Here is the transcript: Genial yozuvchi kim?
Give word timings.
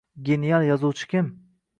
Genial 0.29 0.65
yozuvchi 0.69 1.07
kim? 1.11 1.29